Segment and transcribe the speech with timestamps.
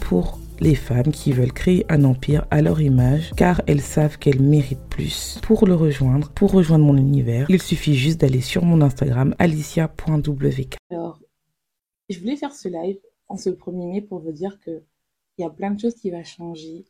[0.00, 4.40] Pour les femmes qui veulent créer un empire à leur image car elles savent qu'elles
[4.40, 5.38] méritent plus.
[5.42, 10.76] Pour le rejoindre, pour rejoindre mon univers, il suffit juste d'aller sur mon Instagram alicia.wk.
[10.90, 11.20] Alors,
[12.08, 14.82] je voulais faire ce live en ce 1er mai pour vous dire que
[15.36, 16.84] il y a plein de choses qui vont changer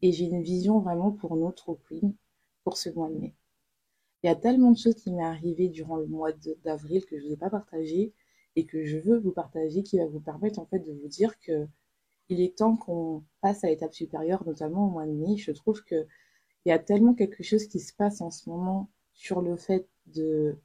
[0.00, 2.14] et j'ai une vision vraiment pour notre queen
[2.62, 3.34] pour ce mois de mai.
[4.22, 6.30] Il y a tellement de choses qui m'est arrivé durant le mois
[6.64, 8.12] d'avril que je ne vous ai pas partagé
[8.56, 11.38] et que je veux vous partager qui va vous permettre en fait de vous dire
[11.40, 11.66] que
[12.30, 15.36] il est temps qu'on passe à l'étape supérieure, notamment au mois de mai.
[15.36, 16.06] Je trouve que
[16.64, 19.88] il y a tellement quelque chose qui se passe en ce moment sur le fait
[20.06, 20.56] de,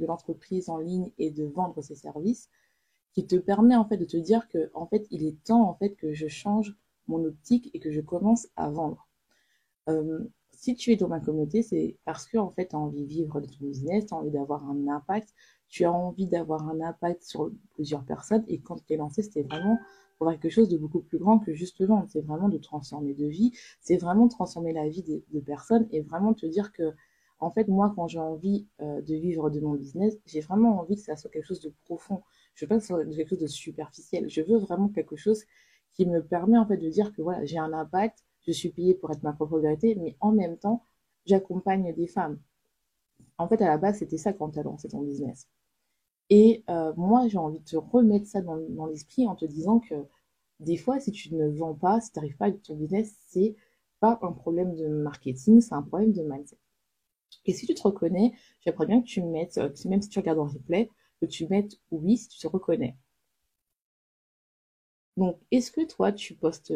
[0.00, 2.48] l'entreprise en ligne et de vendre ses services
[3.12, 5.74] qui te permet en fait de te dire que en fait il est temps en
[5.74, 6.74] fait que je change
[7.06, 9.08] mon optique et que je commence à vendre.
[9.88, 13.02] Euh, si tu es dans ma communauté, c'est parce que en fait, tu as envie
[13.02, 15.32] de vivre de ton business, tu as envie d'avoir un impact,
[15.68, 18.44] tu as envie d'avoir un impact sur plusieurs personnes.
[18.48, 19.78] Et quand tu es lancé, c'était vraiment
[20.18, 22.06] pour quelque chose de beaucoup plus grand que juste vendre.
[22.08, 26.34] C'est vraiment de transformer de vie, c'est vraiment transformer la vie de, personnes et vraiment
[26.34, 26.94] te dire que,
[27.38, 30.96] en fait, moi, quand j'ai envie euh, de vivre de mon business, j'ai vraiment envie
[30.96, 32.22] que ça soit quelque chose de profond.
[32.54, 34.28] Je veux pas que ce soit quelque chose de superficiel.
[34.30, 35.44] Je veux vraiment quelque chose
[35.92, 38.94] qui me permet, en fait, de dire que voilà, j'ai un impact, je suis payée
[38.94, 40.84] pour être ma propre vérité, mais en même temps,
[41.26, 42.38] j'accompagne des femmes.
[43.38, 45.48] En fait, à la base, c'était ça quand tu as lancé ton business.
[46.30, 49.80] Et euh, moi, j'ai envie de te remettre ça dans, dans l'esprit en te disant
[49.80, 49.94] que
[50.60, 53.56] des fois, si tu ne vends pas, si tu n'arrives pas avec ton business, c'est
[54.00, 56.58] pas un problème de marketing, c'est un problème de mindset.
[57.46, 60.38] Et si tu te reconnais, j'aimerais bien que tu mettes, euh, même si tu regardes
[60.38, 60.90] en replay,
[61.20, 62.96] que tu mettes oui si tu te reconnais.
[65.16, 66.72] Donc, est-ce que toi, tu postes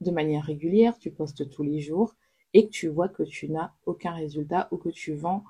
[0.00, 2.14] de manière régulière, tu postes tous les jours
[2.54, 5.44] et que tu vois que tu n'as aucun résultat ou que tu vends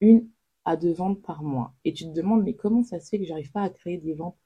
[0.00, 0.28] une
[0.64, 1.74] à deux ventes par mois.
[1.84, 4.14] Et tu te demandes, mais comment ça se fait que j'arrive pas à créer des
[4.14, 4.36] ventes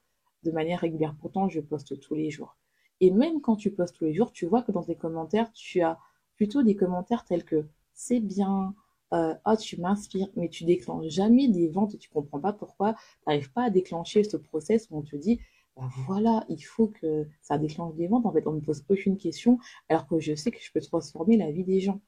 [0.42, 1.14] de manière régulière?
[1.20, 2.56] Pourtant, je poste tous les jours.
[3.00, 5.80] Et même quand tu postes tous les jours, tu vois que dans tes commentaires, tu
[5.80, 5.98] as
[6.36, 8.74] plutôt des commentaires tels que c'est bien,
[9.12, 12.94] euh, oh, tu m'inspires, mais tu déclenches jamais des ventes et tu comprends pas pourquoi
[12.94, 15.40] tu n'arrives pas à déclencher ce process où on te dit
[15.76, 18.26] bah voilà, il faut que ça déclenche des ventes.
[18.26, 20.80] En fait, on ne me pose aucune question, alors que je sais que je peux
[20.80, 22.00] transformer la vie des gens.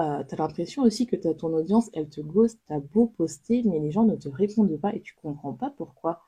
[0.00, 3.78] Euh, tu as l'impression aussi que ton audience, elle te ghost, t'as beau poster, mais
[3.80, 6.22] les gens ne te répondent pas et tu comprends pas pourquoi.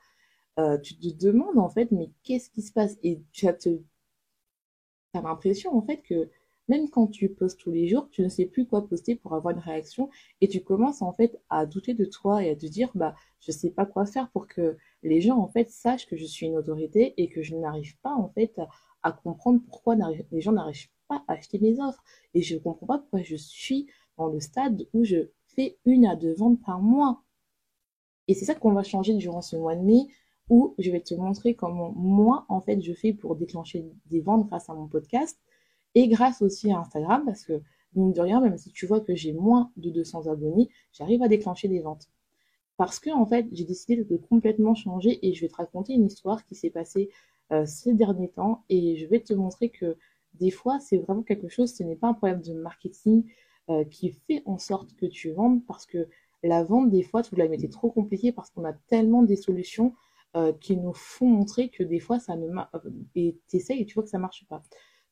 [0.59, 2.97] Euh, tu te demandes en fait, mais qu'est-ce qui se passe?
[3.03, 3.81] Et tu as, te...
[5.13, 6.29] as l'impression en fait que
[6.67, 9.55] même quand tu postes tous les jours, tu ne sais plus quoi poster pour avoir
[9.55, 10.09] une réaction
[10.41, 13.51] et tu commences en fait à douter de toi et à te dire bah je
[13.51, 16.57] sais pas quoi faire pour que les gens en fait sachent que je suis une
[16.57, 18.59] autorité et que je n'arrive pas en fait
[19.03, 19.95] à, comprendre pourquoi
[20.31, 23.35] les gens n'arrivent pas à acheter mes offres et je ne comprends pas pourquoi je
[23.35, 23.87] suis
[24.17, 27.23] dans le stade où je fais une à deux ventes par mois.
[28.27, 30.07] Et c'est ça qu'on va changer durant ce mois de mai
[30.49, 34.47] où je vais te montrer comment moi en fait je fais pour déclencher des ventes
[34.47, 35.39] grâce à mon podcast
[35.95, 37.61] et grâce aussi à Instagram parce que
[37.95, 41.27] mine de rien même si tu vois que j'ai moins de 200 abonnés, j'arrive à
[41.27, 42.09] déclencher des ventes.
[42.77, 46.05] Parce que en fait, j'ai décidé de complètement changer et je vais te raconter une
[46.05, 47.09] histoire qui s'est passée
[47.65, 49.97] ces derniers temps et je vais te montrer que
[50.35, 53.25] des fois, c'est vraiment quelque chose, ce n'est pas un problème de marketing
[53.69, 56.07] euh, qui fait en sorte que tu vendes parce que
[56.43, 59.93] la vente, des fois, tu la mettais trop compliquée parce qu'on a tellement des solutions
[60.35, 62.71] euh, qui nous font montrer que des fois, ça ne marche
[63.15, 64.63] et tu essayes et tu vois que ça marche pas.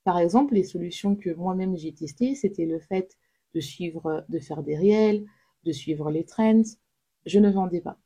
[0.04, 3.18] Par exemple, les solutions que moi-même j'ai testées, c'était le fait
[3.54, 5.26] de suivre, de faire des réels,
[5.64, 6.64] de suivre les trends,
[7.26, 8.00] je ne vendais pas.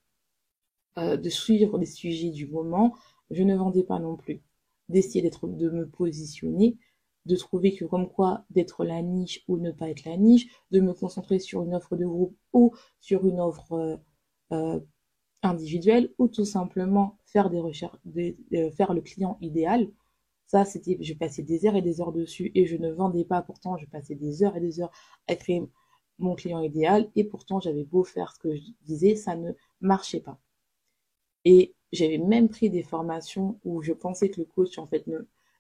[0.97, 2.95] Euh, de suivre les sujets du moment,
[3.31, 4.42] je ne vendais pas non plus.
[4.89, 6.78] D'essayer d'être, de me positionner,
[7.25, 10.80] de trouver que comme quoi d'être la niche ou ne pas être la niche, de
[10.80, 13.98] me concentrer sur une offre de groupe ou sur une offre euh,
[14.51, 14.80] euh,
[15.44, 17.98] individuelle ou tout simplement faire des recherches,
[18.75, 19.89] faire le client idéal.
[20.48, 23.42] Ça, c'était, je passais des heures et des heures dessus et je ne vendais pas.
[23.42, 24.92] Pourtant, je passais des heures et des heures
[25.28, 25.63] à créer
[26.19, 29.51] mon client idéal et pourtant j'avais beau faire ce que je disais, ça ne
[29.81, 30.39] marchait pas.
[31.45, 35.05] Et j'avais même pris des formations où je pensais que le coach en fait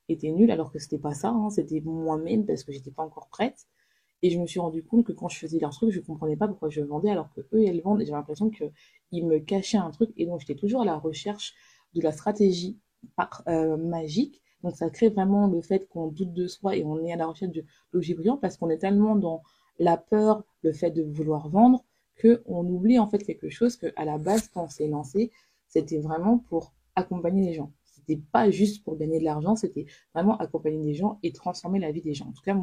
[0.09, 3.27] était nul alors que c'était pas ça, hein, c'était moi-même parce que j'étais pas encore
[3.29, 3.67] prête.
[4.23, 6.47] Et je me suis rendu compte que quand je faisais leur truc, je comprenais pas
[6.47, 8.01] pourquoi je vendais alors que eux, elles vendent.
[8.01, 10.11] Et j'ai l'impression qu'ils me cachaient un truc.
[10.15, 11.55] Et donc, j'étais toujours à la recherche
[11.95, 12.77] de la stratégie
[13.47, 14.41] euh, magique.
[14.63, 17.25] Donc, ça crée vraiment le fait qu'on doute de soi et on est à la
[17.25, 19.41] recherche de logis brillant parce qu'on est tellement dans
[19.79, 21.83] la peur, le fait de vouloir vendre,
[22.21, 25.31] qu'on oublie en fait quelque chose que à la base, quand on s'est lancé,
[25.71, 27.71] c'était vraiment pour accompagner les gens.
[27.85, 31.91] C'était pas juste pour gagner de l'argent, c'était vraiment accompagner les gens et transformer la
[31.91, 32.27] vie des gens.
[32.27, 32.55] En tout cas,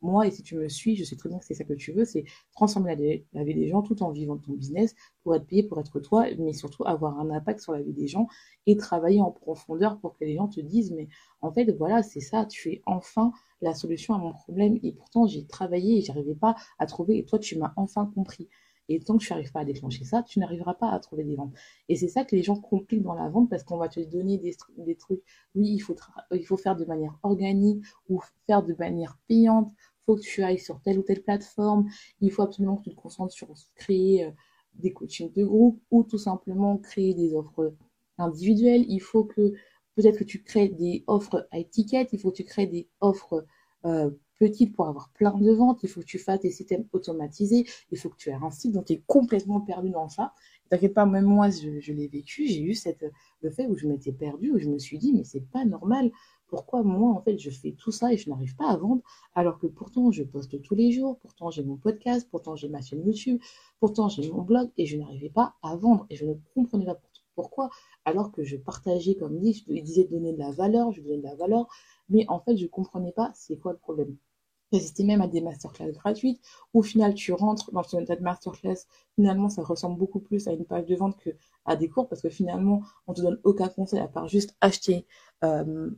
[0.00, 1.92] moi, et si tu me suis, je sais très bien que c'est ça que tu
[1.92, 2.94] veux, c'est transformer
[3.32, 6.26] la, vie des gens tout en vivant ton business pour être payé, pour être toi,
[6.38, 8.28] mais surtout avoir un impact sur la vie des gens
[8.66, 11.08] et travailler en profondeur pour que les gens te disent, mais
[11.40, 13.32] en fait, voilà, c'est ça, tu es enfin
[13.62, 14.78] la solution à mon problème.
[14.82, 18.48] Et pourtant, j'ai travaillé et j'arrivais pas à trouver, et toi, tu m'as enfin compris.
[18.88, 21.36] Et tant que tu n'arrives pas à déclencher ça, tu n'arriveras pas à trouver des
[21.36, 21.54] ventes.
[21.88, 24.38] Et c'est ça que les gens compliquent dans la vente parce qu'on va te donner
[24.38, 25.22] des, trucs.
[25.54, 25.96] Oui, il faut,
[26.32, 29.72] il faire de manière organique ou faire de manière payante
[30.04, 31.88] faut que tu ailles sur telle ou telle plateforme,
[32.20, 34.30] il faut absolument que tu te concentres sur créer euh,
[34.74, 37.74] des coachings de groupe ou tout simplement créer des offres
[38.18, 38.84] individuelles.
[38.88, 39.52] Il faut que
[39.94, 43.46] peut-être que tu crées des offres à étiquette, il faut que tu crées des offres
[43.84, 44.10] euh,
[44.74, 48.08] pour avoir plein de ventes, il faut que tu fasses des systèmes automatisés, il faut
[48.08, 50.32] que tu aies un site dont tu es complètement perdu dans ça.
[50.70, 53.04] T'inquiète pas, même moi, je, je l'ai vécu, j'ai eu cette,
[53.42, 56.10] le fait où je m'étais perdue, où je me suis dit, mais c'est pas normal
[56.54, 59.02] pourquoi moi, en fait, je fais tout ça et je n'arrive pas à vendre,
[59.34, 62.80] alors que pourtant, je poste tous les jours, pourtant, j'ai mon podcast, pourtant, j'ai ma
[62.80, 63.40] chaîne YouTube,
[63.80, 67.00] pourtant, j'ai mon blog et je n'arrivais pas à vendre et je ne comprenais pas
[67.34, 67.70] pourquoi,
[68.04, 71.24] alors que je partageais, comme dit, je disais donner de la valeur, je donnais de
[71.24, 71.66] la valeur,
[72.08, 74.16] mais en fait, je ne comprenais pas c'est quoi le problème.
[74.74, 76.40] J'assistais même à des masterclass gratuites,
[76.72, 80.48] où au final, tu rentres dans ton état de masterclass, finalement, ça ressemble beaucoup plus
[80.48, 81.30] à une page de vente que
[81.64, 85.06] à des cours, parce que finalement, on te donne aucun conseil à part juste acheter
[85.44, 85.90] euh,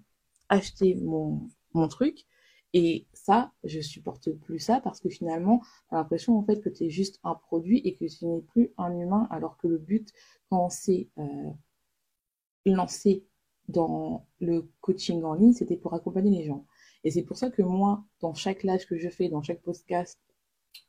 [0.48, 2.26] acheter mon, mon truc.
[2.72, 6.84] Et ça, je supporte plus ça parce que finalement, t'as l'impression en fait que tu
[6.84, 10.12] es juste un produit et que tu n'es plus un humain, alors que le but,
[10.50, 11.50] quand on s'est euh,
[12.66, 13.24] lancé
[13.68, 16.66] dans le coaching en ligne, c'était pour accompagner les gens.
[17.04, 20.18] Et c'est pour ça que moi, dans chaque live que je fais, dans chaque podcast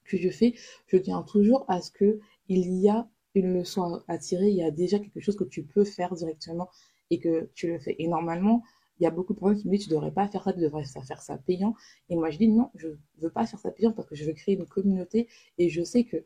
[0.06, 0.56] que je fais,
[0.88, 2.20] je tiens toujours à ce que
[2.50, 5.64] il y a une leçon à tirer, il y a déjà quelque chose que tu
[5.64, 6.70] peux faire directement
[7.10, 7.96] et que tu le fais.
[8.00, 8.64] Et normalement,
[9.00, 10.60] il y a beaucoup de personnes qui me disent tu devrais pas faire ça, tu
[10.60, 11.76] devrais faire ça payant.
[12.10, 12.90] Et moi je dis non, je
[13.20, 15.28] veux pas faire ça payant parce que je veux créer une communauté
[15.58, 16.24] et je sais que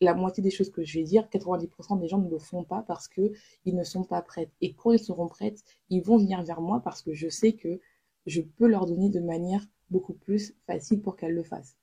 [0.00, 2.82] la moitié des choses que je vais dire, 90% des gens ne le font pas
[2.82, 3.32] parce que
[3.64, 4.50] ils ne sont pas prêts.
[4.60, 5.54] Et quand ils seront prêts,
[5.88, 7.80] ils vont venir vers moi parce que je sais que
[8.26, 11.76] je peux leur donner de manière beaucoup plus facile pour qu'elles le fassent.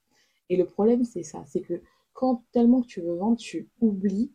[0.50, 1.82] Et le problème, c'est ça, c'est que
[2.14, 4.32] quand tellement que tu veux vendre, tu oublies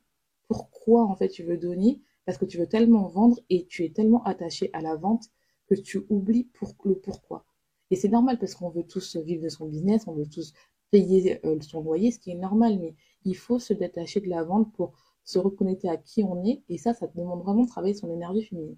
[0.48, 3.90] pourquoi en fait tu veux donner parce que tu veux tellement vendre et tu es
[3.90, 5.30] tellement attaché à la vente
[5.66, 7.44] que tu oublies pour, le pourquoi.
[7.90, 10.52] Et c'est normal parce qu'on veut tous vivre de son business, on veut tous
[10.90, 12.94] payer euh, son loyer, ce qui est normal, mais
[13.24, 14.92] il faut se détacher de la vente pour
[15.24, 18.10] se reconnecter à qui on est, et ça, ça te demande vraiment de travailler son
[18.10, 18.76] énergie féminine.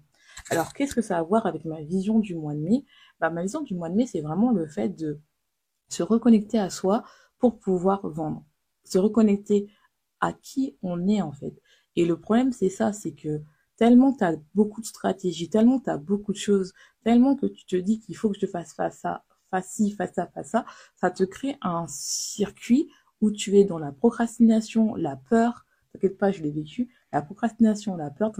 [0.49, 2.85] Alors, qu'est-ce que ça a à voir avec ma vision du mois de mai?
[3.19, 5.19] Bah, Ma vision du mois de mai, c'est vraiment le fait de
[5.89, 7.03] se reconnecter à soi
[7.39, 8.45] pour pouvoir vendre,
[8.83, 9.67] se reconnecter
[10.21, 11.53] à qui on est en fait.
[11.95, 13.41] Et le problème, c'est ça, c'est que
[13.77, 16.73] tellement tu as beaucoup de stratégies, tellement tu as beaucoup de choses,
[17.03, 19.91] tellement que tu te dis qu'il faut que je te fasse face à, face ci,
[19.91, 20.55] face à, face
[20.95, 22.89] ça te crée un circuit
[23.21, 27.95] où tu es dans la procrastination, la peur, t'inquiète pas, je l'ai vécu, la procrastination,
[27.95, 28.31] la peur,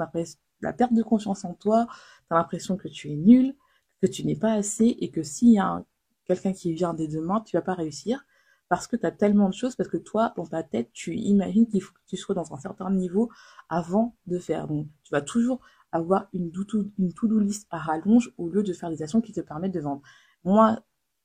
[0.62, 1.88] la perte de confiance en toi,
[2.27, 3.56] tu as l'impression que tu es nul,
[4.01, 5.84] que tu n'es pas assez et que s'il y a
[6.25, 8.25] quelqu'un qui vient dès demain, tu vas pas réussir
[8.70, 11.68] parce que tu as tellement de choses, parce que toi, dans ta tête, tu imagines
[11.68, 13.30] qu'il faut que tu sois dans un certain niveau
[13.68, 14.65] avant de faire.
[14.68, 15.60] Donc, tu vas toujours
[15.91, 19.74] avoir une to-do list à rallonge au lieu de faire des actions qui te permettent
[19.74, 20.01] de vendre.
[20.46, 20.80] Moi,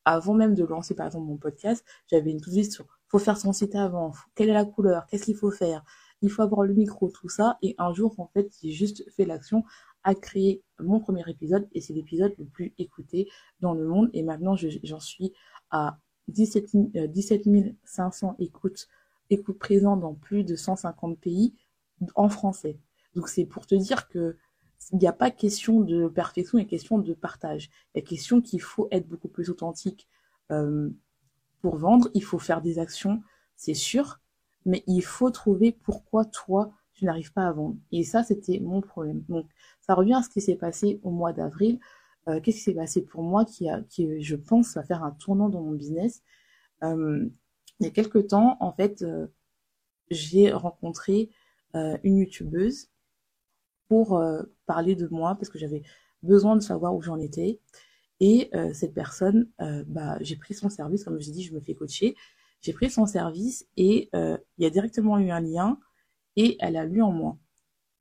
[0.04, 3.38] avant même de lancer, par exemple, mon podcast, j'avais une to-do list sur faut faire
[3.38, 5.84] son site avant, quelle est la couleur, qu'est-ce qu'il faut faire,
[6.22, 7.58] il faut avoir le micro, tout ça.
[7.62, 9.64] Et un jour, en fait, j'ai juste fait l'action
[10.02, 13.28] à créer mon premier épisode et c'est l'épisode le plus écouté
[13.60, 14.08] dans le monde.
[14.12, 15.32] Et maintenant, j'en suis
[15.70, 16.76] à 17,
[17.84, 18.88] 500 euh, écoutes,
[19.30, 21.54] écoutes présents dans plus de 150 pays
[22.14, 22.78] en français.
[23.14, 24.36] Donc c'est pour te dire que
[24.92, 27.70] il n'y a pas question de perfection, il question de partage.
[27.94, 30.06] Il y a question qu'il faut être beaucoup plus authentique
[30.52, 30.90] euh,
[31.60, 32.08] pour vendre.
[32.14, 33.22] Il faut faire des actions,
[33.56, 34.20] c'est sûr,
[34.66, 37.76] mais il faut trouver pourquoi toi tu n'arrives pas à vendre.
[37.92, 39.22] Et ça, c'était mon problème.
[39.28, 39.46] Donc
[39.80, 41.78] ça revient à ce qui s'est passé au mois d'avril.
[42.28, 45.48] Euh, qu'est-ce qui s'est passé pour moi qui, qui, je pense, va faire un tournant
[45.48, 46.22] dans mon business?
[46.82, 47.28] Euh,
[47.80, 49.26] il y a quelques temps, en fait, euh,
[50.10, 51.30] j'ai rencontré
[52.04, 52.88] une youtubeuse
[53.86, 54.18] pour
[54.64, 55.82] parler de moi parce que j'avais
[56.22, 57.60] besoin de savoir où j'en étais.
[58.18, 62.16] Et cette personne, bah, j'ai pris son service, comme je dis, je me fais coacher.
[62.66, 65.78] J'ai pris son service et euh, il y a directement eu un lien
[66.34, 67.38] et elle a lu en moi.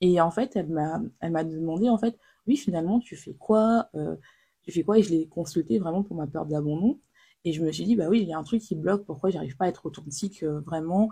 [0.01, 2.17] Et en fait, elle m'a, elle m'a demandé, en fait,
[2.47, 3.91] oui, finalement, tu fais quoi
[4.63, 4.97] Tu fais quoi?
[4.97, 6.99] Et je l'ai consulté vraiment pour ma peur d'abandon.
[7.43, 9.29] Et je me suis dit, bah oui, il y a un truc qui bloque, pourquoi
[9.29, 11.09] j'arrive pas à être authentique vraiment?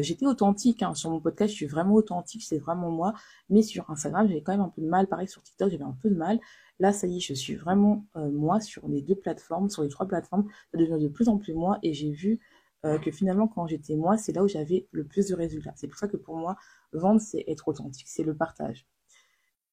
[0.00, 3.12] J'étais authentique, hein, sur mon podcast, je suis vraiment authentique, c'est vraiment moi.
[3.50, 5.06] Mais sur Instagram, j'avais quand même un peu de mal.
[5.06, 6.40] Pareil, sur TikTok, j'avais un peu de mal.
[6.78, 10.06] Là, ça y est, je suis vraiment moi sur les deux plateformes, sur les trois
[10.06, 10.46] plateformes.
[10.72, 12.40] Ça devient de plus en plus moi et j'ai vu
[12.84, 15.72] euh, que finalement, quand j'étais moi, c'est là où j'avais le plus de résultats.
[15.76, 16.56] C'est pour ça que pour moi,
[16.92, 18.86] vendre, c'est être authentique, c'est le partage.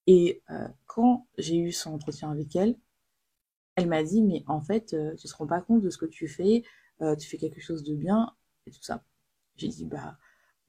[0.07, 2.77] Et euh, quand j'ai eu son entretien avec elle,
[3.75, 6.05] elle m'a dit, mais en fait, euh, tu te rends pas compte de ce que
[6.05, 6.63] tu fais,
[7.19, 8.33] tu fais quelque chose de bien,
[8.65, 9.03] et tout ça.
[9.57, 10.17] J'ai dit, bah,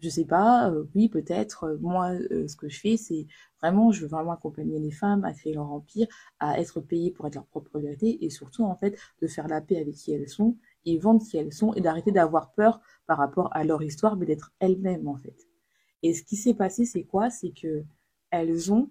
[0.00, 1.79] je sais pas, oui, peut-être.
[1.81, 2.11] moi,
[2.49, 3.29] ce que je fais, c'est
[3.61, 6.09] vraiment, je veux vraiment accompagner les femmes à créer leur empire,
[6.41, 9.61] à être payées pour être leur propre vérité, et surtout, en fait, de faire la
[9.61, 13.19] paix avec qui elles sont, et vendre qui elles sont et d'arrêter d'avoir peur par
[13.19, 15.37] rapport à leur histoire, mais d'être elles-mêmes en fait.
[16.03, 17.31] Et ce qui s'est passé, c'est quoi?
[17.31, 17.85] C'est que
[18.31, 18.91] elles ont,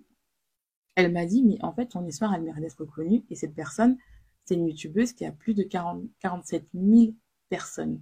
[0.95, 3.23] elle m'a dit, mais en fait, ton histoire, elle mérite d'être connue.
[3.29, 3.97] Et cette personne,
[4.45, 7.13] c'est une youtubeuse qui a plus de 40, 47 000
[7.49, 8.01] personnes.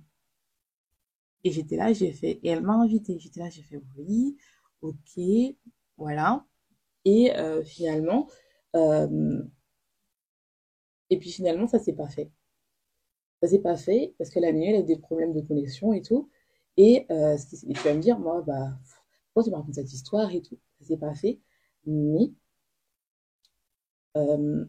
[1.43, 3.17] Et j'étais là, j'ai fait, et elle m'a invité.
[3.19, 4.37] J'étais là, j'ai fait, oui,
[4.81, 5.21] ok,
[5.97, 6.45] voilà.
[7.05, 8.29] Et euh, finalement,
[8.75, 9.41] euh,
[11.11, 12.31] et puis finalement, ça s'est pas fait.
[13.41, 16.01] Ça s'est pas fait parce que la nuit, elle a des problèmes de connexion et
[16.01, 16.29] tout.
[16.77, 18.71] Et, euh, tu vas me dire, moi, bah,
[19.33, 20.57] pourquoi tu me racontes cette histoire et tout?
[20.79, 21.39] Ça s'est pas fait.
[21.85, 22.31] Mais,
[24.17, 24.65] euh,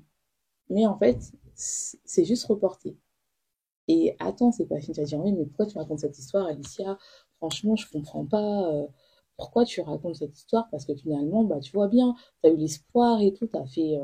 [0.71, 1.19] mais en fait,
[1.55, 2.97] c'est juste reporté.
[3.88, 4.95] Et attends, c'est pas fini.
[4.95, 6.99] Tu vas dire, oui, mais pourquoi tu racontes cette histoire, Alicia?
[7.38, 8.73] Franchement, je comprends pas.
[8.73, 8.87] Euh,
[9.37, 10.69] pourquoi tu racontes cette histoire?
[10.71, 13.67] Parce que finalement, bah, tu vois bien, tu as eu l'espoir et tout, tu as
[13.67, 13.97] fait.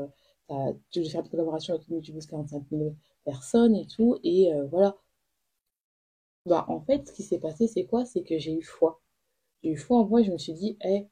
[0.49, 2.95] as, tu veux faire une collaboration avec une youtubeuse 45 000
[3.25, 4.17] personne et tout.
[4.23, 4.97] Et euh, voilà.
[6.45, 8.05] Bah, en fait, ce qui s'est passé, c'est quoi?
[8.05, 9.01] C'est que j'ai eu foi.
[9.63, 11.07] J'ai eu foi en moi, je me suis dit, eh,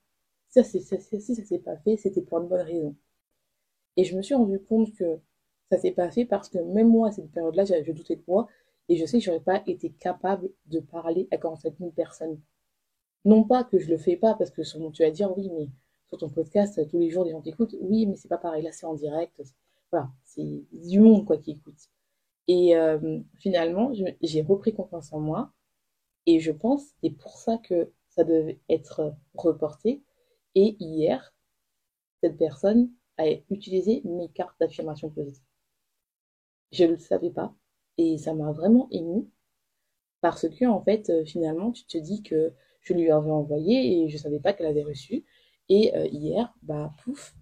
[0.49, 2.95] ça, c'est, ça, si ça s'est pas fait, c'était pour une bonne raison.
[3.97, 5.19] Et je me suis rendu compte que
[5.71, 8.47] ça s'est pas fait parce que même moi, à cette période-là, je doutais de moi
[8.89, 12.39] et je sais que j'aurais pas été capable de parler à 47 000 personnes.
[13.25, 15.69] Non pas que je le fais pas parce que sur tu vas dire oui, mais
[16.07, 17.75] sur ton podcast, tous les jours, des gens t'écoutent.
[17.81, 18.63] Oui, mais c'est pas pareil.
[18.63, 19.41] Là, c'est en direct.
[19.91, 21.89] Voilà, c'est du monde, quoi, qui écoute.
[22.47, 25.51] Et euh, finalement, j'ai repris confiance en moi.
[26.25, 30.03] Et je pense, c'est pour ça que ça devait être reporté.
[30.55, 31.33] Et hier,
[32.21, 35.43] cette personne a utilisé mes cartes d'affirmation positive.
[36.71, 37.55] Je ne le savais pas.
[37.97, 39.29] Et ça m'a vraiment ému.
[40.21, 44.09] Parce que, en fait, euh, finalement, tu te dis que je lui avais envoyé et
[44.09, 45.25] je ne savais pas qu'elle avait reçu.
[45.69, 47.35] Et euh, hier, bah, pouf,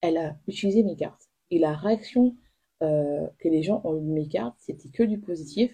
[0.00, 1.28] elle a utilisé mes cartes.
[1.50, 2.36] Et la réaction
[2.82, 5.72] euh, que les gens ont eu mes cartes, c'était que du positif.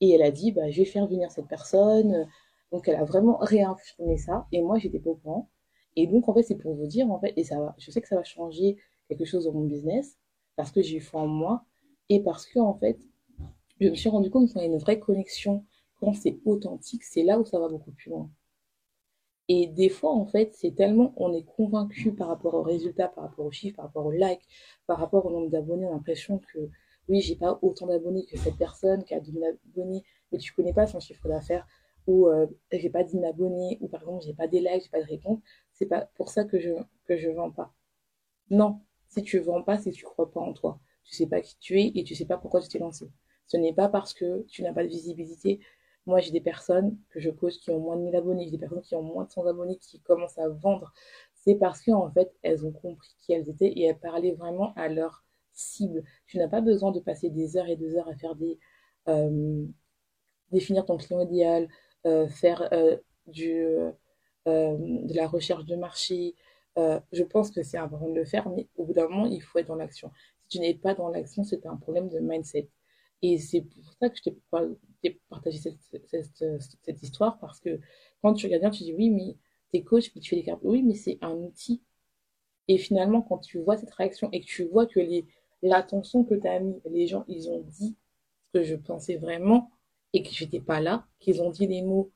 [0.00, 2.26] Et elle a dit, bah, je vais faire venir cette personne.
[2.72, 4.46] Donc, elle a vraiment réaffirmé ça.
[4.52, 5.50] Et moi, j'étais pas au courant.
[5.96, 8.00] Et donc, en fait, c'est pour vous dire, en fait, et ça va, je sais
[8.00, 8.78] que ça va changer
[9.08, 10.16] quelque chose dans mon business,
[10.56, 11.64] parce que j'ai eu foi en moi,
[12.08, 12.98] et parce que, en fait,
[13.80, 15.64] je me suis rendu compte qu'on a une vraie connexion,
[16.00, 18.30] quand c'est authentique, c'est là où ça va beaucoup plus loin.
[19.52, 23.24] Et des fois, en fait, c'est tellement, on est convaincu par rapport aux résultats, par
[23.24, 24.46] rapport aux chiffres, par rapport aux likes,
[24.86, 26.70] par rapport au nombre d'abonnés, on a l'impression que
[27.08, 30.72] oui, j'ai pas autant d'abonnés que cette personne qui a 2000 abonnés, mais tu connais
[30.72, 31.66] pas son chiffre d'affaires,
[32.06, 34.88] ou euh, j'ai pas 10 000 abonnés, ou par exemple, j'ai pas des likes, j'ai
[34.90, 35.40] pas de réponse.
[35.72, 36.70] C'est pas pour ça que je,
[37.06, 37.74] que vends pas.
[38.50, 40.78] Non, si tu vends pas, c'est que tu crois pas en toi.
[41.02, 43.10] Tu sais pas qui tu es et tu sais pas pourquoi tu t'es lancé.
[43.48, 45.58] Ce n'est pas parce que tu n'as pas de visibilité
[46.06, 48.58] moi, j'ai des personnes que je coach qui ont moins de 1000 abonnés, j'ai des
[48.58, 50.92] personnes qui ont moins de 100 abonnés qui commencent à vendre.
[51.34, 54.88] C'est parce qu'en fait, elles ont compris qui elles étaient et elles parlaient vraiment à
[54.88, 56.04] leur cible.
[56.26, 58.58] Tu n'as pas besoin de passer des heures et des heures à faire des...
[59.08, 59.66] Euh,
[60.52, 61.68] définir ton client idéal,
[62.06, 63.64] euh, faire euh, du,
[64.46, 66.34] de la recherche de marché.
[66.76, 69.58] je pense que c'est important de le faire, mais au bout d'un moment, il faut
[69.58, 70.10] être dans l'action.
[70.48, 72.68] Si tu n'es pas dans l'action, c'est un problème de mindset.
[73.22, 74.30] Et c'est pour ça que je
[75.02, 77.80] t'ai partager cette, histoire parce que
[78.22, 79.36] quand tu regardes bien, tu dis oui, mais
[79.70, 80.60] t'es coach, puis tu fais des cartes.
[80.64, 81.82] Oui, mais c'est un outil.
[82.68, 85.00] Et finalement, quand tu vois cette réaction et que tu vois que
[85.62, 87.96] l'attention que tu as mis, les gens, ils ont dit
[88.46, 89.70] ce que je pensais vraiment
[90.12, 92.10] et que j'étais pas là, qu'ils ont dit les mots,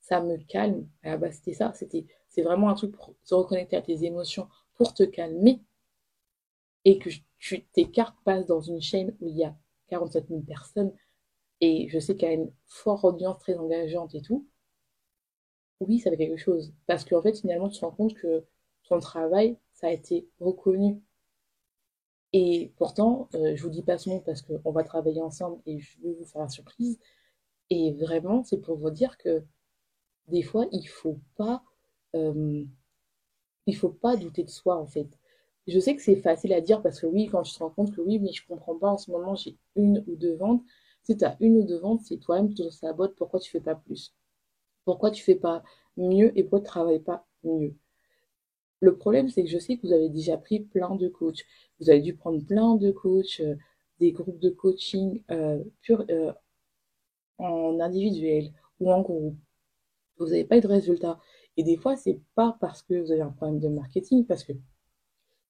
[0.00, 0.88] ça me calme.
[1.02, 1.72] À la base, c'était ça.
[1.74, 5.60] C'était, c'est vraiment un truc pour se reconnecter à tes émotions, pour te calmer
[6.84, 9.54] et que tu, tes cartes passent dans une chaîne où il y a
[9.88, 10.92] 47 000 personnes
[11.60, 14.46] et je sais qu'elle a une forte audience très engageante et tout,
[15.80, 16.72] oui, ça fait quelque chose.
[16.86, 18.44] Parce qu'en fait, finalement, tu te rends compte que
[18.84, 21.00] ton travail, ça a été reconnu.
[22.32, 25.78] Et pourtant, euh, je vous dis pas ce nom parce qu'on va travailler ensemble et
[25.80, 26.98] je vais vous faire la surprise.
[27.70, 29.44] Et vraiment, c'est pour vous dire que
[30.28, 31.62] des fois, il faut pas,
[32.16, 32.64] euh,
[33.66, 35.08] il faut pas douter de soi en fait.
[35.68, 37.94] Je sais que c'est facile à dire parce que oui, quand tu te rends compte
[37.94, 40.64] que oui, mais je comprends pas en ce moment, j'ai une ou deux ventes.
[41.04, 43.14] Si tu as une ou deux ventes, c'est toi-même qui te sabote.
[43.16, 44.14] Pourquoi tu fais pas plus?
[44.84, 45.62] Pourquoi tu fais pas
[45.96, 47.74] mieux et pourquoi tu travailles pas mieux?
[48.80, 51.44] Le problème, c'est que je sais que vous avez déjà pris plein de coachs.
[51.80, 53.54] Vous avez dû prendre plein de coachs, euh,
[54.00, 56.32] des groupes de coaching euh, euh,
[57.38, 59.36] en individuel ou en groupe.
[60.18, 61.20] Vous n'avez pas eu de résultat.
[61.56, 64.52] Et des fois, c'est pas parce que vous avez un problème de marketing, parce que,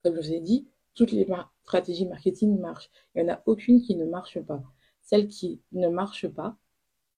[0.09, 1.27] comme je vous ai dit, toutes les
[1.63, 2.91] stratégies marketing marchent.
[3.15, 4.63] Il n'y en a aucune qui ne marche pas.
[5.03, 6.57] Celle qui ne marche pas,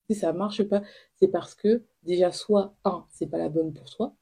[0.08, 0.82] si ça marche pas,
[1.14, 4.16] c'est parce que déjà, soit, un, c'est pas la bonne pour toi.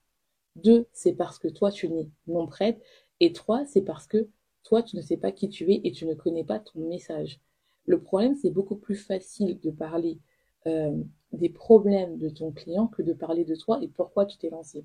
[0.56, 2.82] Deux, c'est parce que toi, tu n'es non prête.
[3.20, 4.28] Et trois, c'est parce que
[4.64, 7.40] toi, tu ne sais pas qui tu es et tu ne connais pas ton message.
[7.86, 10.18] Le problème, c'est beaucoup plus facile de parler
[10.66, 10.94] euh,
[11.32, 14.84] des problèmes de ton client que de parler de toi et pourquoi tu t'es lancé.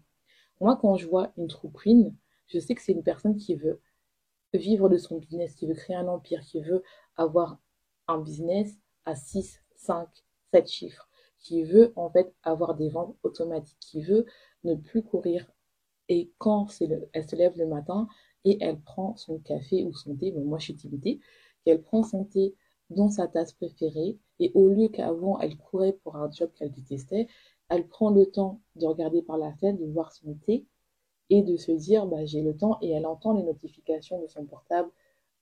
[0.61, 2.15] Moi, quand je vois une true queen,
[2.47, 3.81] je sais que c'est une personne qui veut
[4.53, 6.83] vivre de son business, qui veut créer un empire, qui veut
[7.15, 7.59] avoir
[8.07, 10.07] un business à 6, 5,
[10.51, 11.09] 7 chiffres,
[11.39, 14.25] qui veut en fait avoir des ventes automatiques, qui veut
[14.63, 15.49] ne plus courir.
[16.09, 16.67] Et quand
[17.13, 18.07] elle se lève le matin
[18.45, 21.19] et elle prend son café ou son thé, moi je suis thé,
[21.65, 22.55] qu'elle prend son thé
[22.89, 27.27] dans sa tasse préférée et au lieu qu'avant elle courait pour un job qu'elle détestait,
[27.69, 30.67] elle prend le temps de regarder par la fenêtre, de voir son thé
[31.33, 34.45] et de se dire bah, j'ai le temps et elle entend les notifications de son
[34.45, 34.89] portable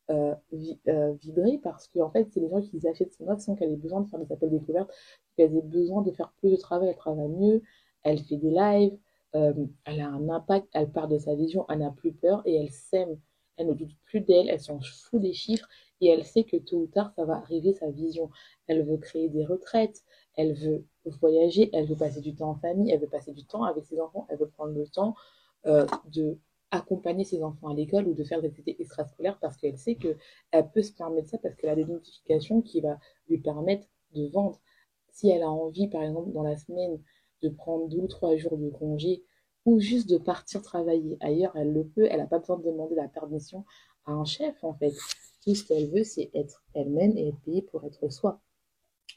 [0.09, 0.33] euh,
[0.87, 3.75] euh, vibrer parce qu'en fait c'est les gens qui achètent son offre sans qu'elle ait
[3.75, 4.89] besoin de faire des appels découvertes,
[5.35, 7.61] qu'elle ait besoin de faire plus de travail, elle travaille mieux,
[8.03, 8.97] elle fait des lives,
[9.35, 9.53] euh,
[9.85, 12.69] elle a un impact, elle part de sa vision, elle n'a plus peur et elle
[12.69, 13.17] sème.
[13.57, 15.67] Elle ne doute plus d'elle, elle s'en fout des chiffres
[15.99, 18.29] et elle sait que tôt ou tard ça va arriver sa vision.
[18.67, 20.03] Elle veut créer des retraites,
[20.35, 23.63] elle veut voyager, elle veut passer du temps en famille, elle veut passer du temps
[23.65, 25.15] avec ses enfants, elle veut prendre le temps
[25.65, 26.37] euh, de
[26.71, 30.71] accompagner ses enfants à l'école ou de faire des activités extrascolaires parce qu'elle sait qu'elle
[30.73, 32.97] peut se permettre ça parce qu'elle a des notifications qui va
[33.27, 34.59] lui permettre de vendre.
[35.11, 36.97] Si elle a envie, par exemple, dans la semaine,
[37.41, 39.23] de prendre deux ou trois jours de congé
[39.65, 42.95] ou juste de partir travailler ailleurs, elle le peut, elle n'a pas besoin de demander
[42.95, 43.65] la permission
[44.05, 44.93] à un chef en fait.
[45.43, 48.39] Tout ce qu'elle veut, c'est être elle-même et être payée pour être soi.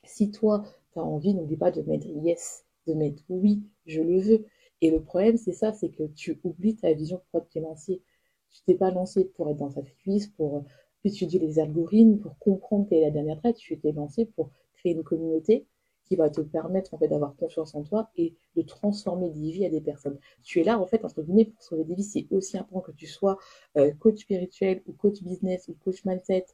[0.04, 4.20] Si toi, tu as envie, n'oublie pas de mettre yes, de mettre oui, je le
[4.20, 4.46] veux.
[4.84, 8.02] Et le problème, c'est ça, c'est que tu oublies ta vision pour te lancé.
[8.50, 10.62] Tu t'es pas lancé pour être dans sa cuisse, pour
[11.04, 13.56] étudier les algorithmes, pour comprendre quelle est la dernière traite.
[13.56, 15.66] Tu t'es lancé pour créer une communauté
[16.04, 19.64] qui va te permettre en fait d'avoir confiance en toi et de transformer des vies
[19.64, 20.18] à des personnes.
[20.42, 22.04] Tu es là en fait entre guillemets pour sauver des vies.
[22.04, 23.38] C'est aussi important que tu sois
[23.78, 26.44] euh, coach spirituel ou coach business ou coach mindset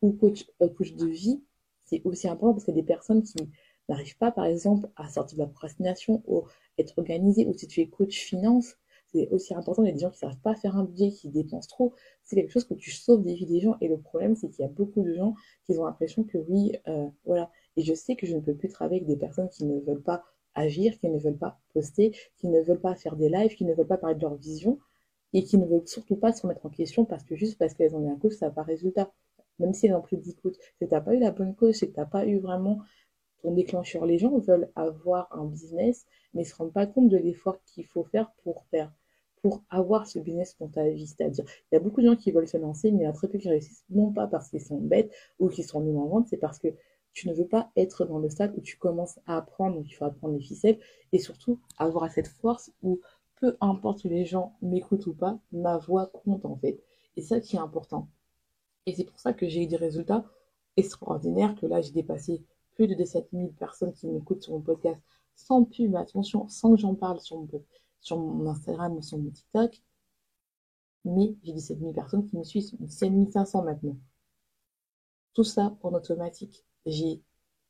[0.00, 1.42] ou coach, euh, coach de vie.
[1.84, 3.36] C'est aussi important parce qu'il y a des personnes qui
[3.88, 6.44] n'arrivent pas par exemple à sortir de la procrastination ou
[6.78, 8.76] être organisées ou si tu es coach finance,
[9.14, 9.84] c'est aussi important.
[9.84, 11.94] A des gens qui ne savent pas faire un budget, qui dépensent trop.
[12.24, 13.76] C'est quelque chose que tu sauves des vies des gens.
[13.80, 16.72] Et le problème, c'est qu'il y a beaucoup de gens qui ont l'impression que oui,
[16.88, 19.64] euh, voilà, et je sais que je ne peux plus travailler avec des personnes qui
[19.64, 23.28] ne veulent pas agir, qui ne veulent pas poster, qui ne veulent pas faire des
[23.28, 24.78] lives, qui ne veulent pas parler de leur vision
[25.32, 27.94] et qui ne veulent surtout pas se remettre en question parce que juste parce qu'elles
[27.94, 29.12] ont eu un coach, ça n'a pas résultat.
[29.58, 31.54] Même si elles ont de 10 coachs, c'est que tu n'as pas eu la bonne
[31.54, 32.80] coach, c'est que tu n'as pas eu vraiment
[33.44, 34.06] ton déclencheur.
[34.06, 37.86] Les gens veulent avoir un business, mais ne se rendent pas compte de l'effort qu'il
[37.86, 38.90] faut faire pour faire,
[39.42, 41.06] pour avoir ce business dans ta vie.
[41.06, 43.12] C'est-à-dire, il y a beaucoup de gens qui veulent se lancer, mais il y a
[43.12, 46.06] très peu qui réussissent, non pas parce qu'ils sont bêtes ou qu'ils sont nuls en
[46.06, 46.68] vente, c'est parce que
[47.12, 49.92] tu ne veux pas être dans le stade où tu commences à apprendre, où il
[49.92, 50.78] faut apprendre les ficelles,
[51.12, 53.00] et surtout avoir cette force où
[53.40, 56.82] peu importe les gens m'écoutent ou pas, ma voix compte en fait.
[57.16, 58.08] Et ça qui est important.
[58.86, 60.24] Et c'est pour ça que j'ai eu des résultats
[60.76, 62.42] extraordinaires, que là j'ai dépassé
[62.74, 65.00] plus de 17 000 personnes qui m'écoutent sur mon podcast
[65.34, 67.38] sans pub, attention, sans que j'en parle sur
[68.16, 69.82] mon, Instagram ou sur mon TikTok.
[71.04, 73.96] Mais j'ai 17 000 personnes qui me suivent, 17 500 maintenant.
[75.34, 77.22] Tout ça en automatique j'ai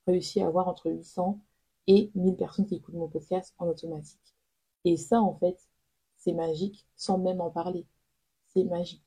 [0.06, 1.40] réussi à avoir entre 800
[1.86, 4.34] et 1000 personnes qui écoutent mon podcast en automatique.
[4.84, 5.58] Et ça, en fait,
[6.16, 7.86] c'est magique sans même en parler.
[8.48, 9.04] C'est magique.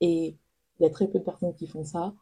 [0.00, 0.36] Et
[0.78, 2.14] il y a très peu de personnes qui font ça.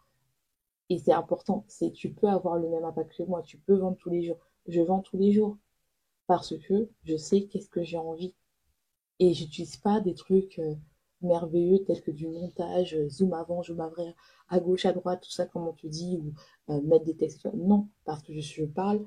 [0.91, 1.65] Et c'est important.
[1.69, 3.43] C'est, tu peux avoir le même impact que moi.
[3.43, 4.39] Tu peux vendre tous les jours.
[4.69, 5.59] Je vends tous les jours.
[6.27, 8.35] Parce que je sais qu'est-ce que j'ai envie.
[9.19, 10.75] Et j'utilise pas des trucs, euh,
[11.23, 14.15] merveilleux tels que du montage, euh, zoom avant, zoom arrière,
[14.49, 16.33] à gauche, à droite, tout ça comme on te dit, ou
[16.73, 17.47] euh, mettre des textes.
[17.55, 19.07] Non, parce que je, parle,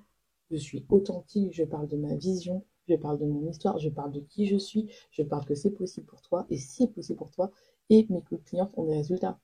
[0.51, 4.11] je suis authentique, je parle de ma vision, je parle de mon histoire, je parle
[4.11, 7.17] de qui je suis, je parle que c'est possible pour toi, et si c'est possible
[7.17, 7.51] pour toi,
[7.89, 9.39] et mes clients ont des résultats.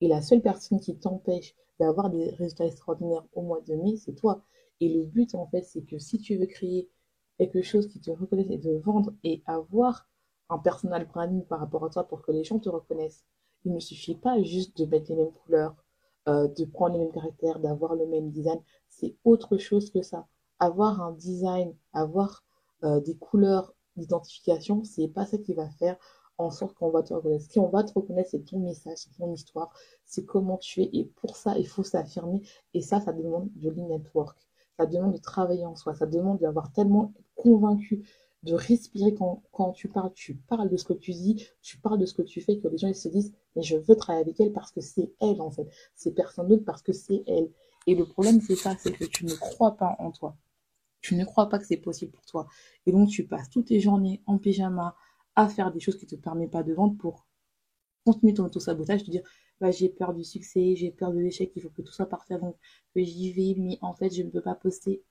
[0.00, 4.14] Et la seule personne qui t'empêche d'avoir des résultats extraordinaires au mois de mai, c'est
[4.14, 4.44] toi.
[4.80, 6.88] Et le but, en fait, c'est que si tu veux créer
[7.38, 10.08] quelque chose qui te reconnaisse et de vendre et avoir
[10.48, 13.24] un personal branding par rapport à toi pour que les gens te reconnaissent,
[13.64, 15.74] il ne suffit pas juste de mettre les mêmes couleurs,
[16.28, 18.60] euh, de prendre les mêmes caractères, d'avoir le même design.
[18.88, 20.26] C'est autre chose que ça.
[20.58, 22.44] Avoir un design, avoir
[22.84, 25.96] euh, des couleurs d'identification, c'est pas ça qui va faire
[26.40, 27.44] en sorte qu'on va te reconnaître.
[27.44, 29.72] Ce qui on va te reconnaître, c'est ton message, ton histoire,
[30.04, 30.90] c'est comment tu es.
[30.92, 32.40] Et pour ça, il faut s'affirmer.
[32.74, 34.38] Et ça, ça demande de l'e-network.
[34.78, 35.94] Ça demande de travailler en soi.
[35.94, 38.06] Ça demande d'avoir tellement convaincu,
[38.42, 40.12] de respirer quand, quand, tu parles.
[40.14, 42.68] Tu parles de ce que tu dis, tu parles de ce que tu fais, que
[42.68, 45.50] les gens se disent, mais je veux travailler avec elle parce que c'est elle, en
[45.50, 45.68] fait.
[45.94, 47.50] C'est personne d'autre parce que c'est elle.
[47.86, 50.36] Et le problème, c'est ça, c'est que tu ne crois pas en toi.
[51.00, 52.46] Tu ne crois pas que c'est possible pour toi.
[52.84, 54.94] Et donc, tu passes toutes tes journées en pyjama,
[55.36, 57.26] à faire des choses qui ne te permettent pas de vendre pour
[58.04, 59.22] continuer ton auto-sabotage, te dire
[59.60, 62.34] bah, j'ai peur du succès, j'ai peur de l'échec, il faut que tout soit parfait
[62.34, 62.56] avant
[62.94, 65.02] que j'y vais, mais en fait je ne peux pas poster.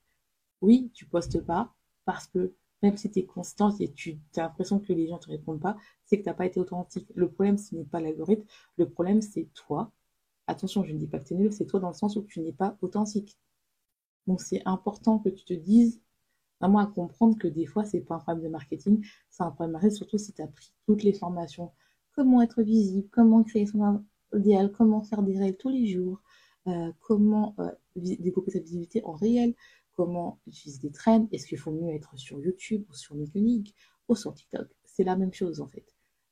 [0.60, 4.80] Oui, tu postes pas parce que même si tu es constante et tu as l'impression
[4.80, 7.10] que les gens ne te répondent pas, c'est que tu n'as pas été authentique.
[7.14, 8.44] Le problème, ce n'est pas l'algorithme,
[8.78, 9.92] le problème, c'est toi.
[10.46, 12.22] Attention, je ne dis pas que tu es nul, c'est toi dans le sens où
[12.22, 13.38] tu n'es pas authentique.
[14.26, 16.00] Donc c'est important que tu te dises
[16.60, 19.80] vraiment à comprendre que des fois, c'est pas un problème de marketing, c'est un problème
[19.82, 21.72] de surtout si tu as pris toutes les formations.
[22.14, 26.20] Comment être visible, comment créer son idéal, comment faire des règles tous les jours,
[26.66, 29.54] euh, comment euh, développer sa visibilité en réel,
[29.96, 33.70] comment utiliser des trends, est-ce qu'il faut mieux être sur YouTube ou sur LinkedIn
[34.08, 34.68] ou sur TikTok?
[34.84, 35.86] C'est la même chose en fait.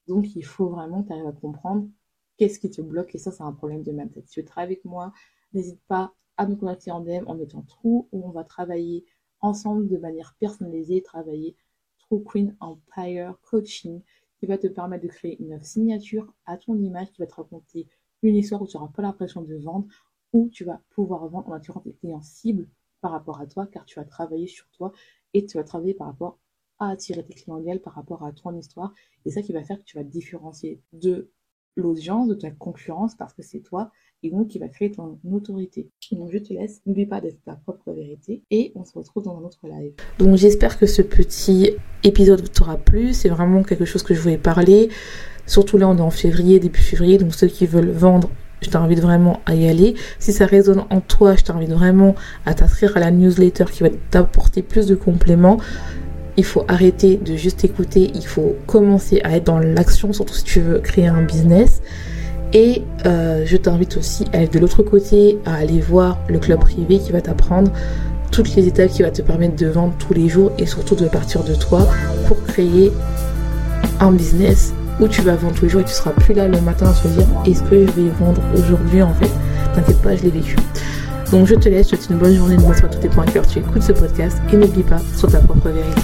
[0.06, 1.88] Donc il faut vraiment que tu arrives à comprendre
[2.36, 4.26] qu'est-ce qui te bloque et ça c'est un problème de tête.
[4.26, 5.12] Si tu veux travailler avec moi,
[5.52, 9.04] n'hésite pas à me contacter en DM en mettant trou où on va travailler
[9.40, 11.56] ensemble de manière personnalisée, travailler
[11.98, 14.02] True Queen Empire Coaching
[14.38, 17.88] qui va te permettre de créer une signature à ton image qui va te raconter
[18.22, 19.86] une histoire où tu n'auras pas l'impression de vendre,
[20.32, 22.68] où tu vas pouvoir vendre en attirant tes clients cibles
[23.00, 24.92] par rapport à toi, car tu vas travailler sur toi
[25.34, 26.38] et tu vas travailler par rapport
[26.78, 28.92] à attirer tes clients idéaux par rapport à ton histoire.
[29.24, 31.30] Et ça qui va faire que tu vas te différencier de
[31.80, 33.90] l'audience, de ta concurrence, parce que c'est toi
[34.22, 35.88] et donc qui va créer ton autorité.
[36.12, 39.36] Donc je te laisse, n'oublie pas d'être ta propre vérité et on se retrouve dans
[39.36, 39.92] un autre live.
[40.18, 44.38] Donc j'espère que ce petit épisode t'aura plu, c'est vraiment quelque chose que je voulais
[44.38, 44.88] parler.
[45.46, 48.28] Surtout là on est en février, début février, donc ceux qui veulent vendre
[48.60, 49.94] je t'invite vraiment à y aller.
[50.18, 53.90] Si ça résonne en toi, je t'invite vraiment à t'inscrire à la newsletter qui va
[54.10, 55.58] t'apporter plus de compléments.
[56.38, 60.44] Il faut arrêter de juste écouter, il faut commencer à être dans l'action, surtout si
[60.44, 61.82] tu veux créer un business.
[62.52, 66.60] Et euh, je t'invite aussi à être de l'autre côté, à aller voir le club
[66.60, 67.72] privé qui va t'apprendre
[68.30, 71.06] toutes les étapes qui va te permettre de vendre tous les jours et surtout de
[71.06, 71.86] partir de toi
[72.28, 72.92] pour créer
[73.98, 76.60] un business où tu vas vendre tous les jours et tu seras plus là le
[76.60, 79.30] matin à se dire est-ce que je vais vendre aujourd'hui en fait.
[79.74, 80.54] T'inquiète pas, je l'ai vécu.
[81.30, 83.24] Donc je te laisse, je te souhaite une bonne journée, une bonne tous tes points
[83.24, 83.46] à cœur.
[83.46, 86.02] Tu écoutes ce podcast et n'oublie pas sur ta propre vérité.